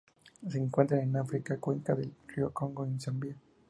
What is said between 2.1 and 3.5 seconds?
río Congo en Zambia.